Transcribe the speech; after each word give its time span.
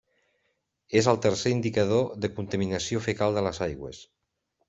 És 1.01 1.09
el 1.11 1.19
tercer 1.25 1.51
indicador 1.57 2.09
de 2.25 2.31
contaminació 2.39 3.05
fecal 3.09 3.37
de 3.39 3.47
les 3.49 3.63
aigües. 3.67 4.01